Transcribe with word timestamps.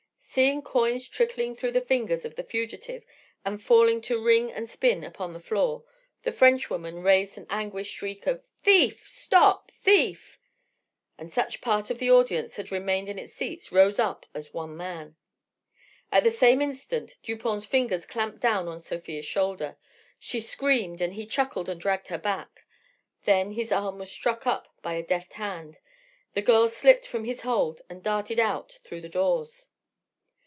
Seeing 0.33 0.61
coins 0.61 1.09
trickling 1.09 1.55
through 1.57 1.73
the 1.73 1.81
fingers 1.81 2.23
of 2.23 2.35
the 2.35 2.43
fugitive 2.45 3.03
and 3.43 3.61
falling 3.61 3.99
to 4.03 4.23
ring 4.23 4.49
and 4.49 4.69
spin 4.69 5.03
upon 5.03 5.33
the 5.33 5.41
floor, 5.41 5.83
the 6.23 6.31
Frenchwoman 6.31 7.03
raised 7.03 7.37
an 7.37 7.45
anguished 7.49 7.93
shriek 7.95 8.25
of 8.27 8.45
"Thief! 8.63 9.05
Stop 9.09 9.69
thief!"—and 9.71 11.33
such 11.33 11.59
part 11.59 11.89
of 11.89 11.99
the 11.99 12.09
audience 12.09 12.51
as 12.51 12.55
had 12.55 12.71
remained 12.71 13.09
in 13.09 13.19
its 13.19 13.33
seats 13.33 13.73
rose 13.73 13.99
up 13.99 14.25
as 14.33 14.53
one 14.53 14.77
man. 14.77 15.17
In 16.13 16.23
the 16.23 16.31
same 16.31 16.61
instant 16.61 17.17
Dupont's 17.23 17.65
fingers 17.65 18.05
clamped 18.05 18.39
down 18.39 18.69
on 18.69 18.79
Sofia's 18.79 19.25
shoulder. 19.25 19.75
She 20.17 20.39
screamed, 20.39 21.01
and 21.01 21.15
he 21.15 21.25
chuckled 21.25 21.67
and 21.67 21.81
dragged 21.81 22.07
her 22.07 22.17
back. 22.17 22.65
Then 23.25 23.51
his 23.51 23.69
arm 23.73 23.99
was 23.99 24.09
struck 24.09 24.47
up 24.47 24.73
by 24.81 24.93
a 24.93 25.03
deft 25.03 25.33
hand, 25.33 25.75
the 26.35 26.41
girl 26.41 26.69
slipped 26.69 27.05
from 27.05 27.25
his 27.25 27.41
hold 27.41 27.81
and 27.89 28.01
darted 28.01 28.39
out 28.39 28.79
through 28.85 29.01
the 29.01 29.09
doors. 29.09 29.67